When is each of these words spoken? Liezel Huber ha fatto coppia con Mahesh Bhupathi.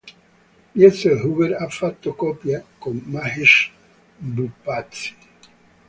Liezel 0.71 1.19
Huber 1.23 1.53
ha 1.59 1.67
fatto 1.69 2.15
coppia 2.15 2.65
con 2.79 3.03
Mahesh 3.05 3.71
Bhupathi. 4.17 5.15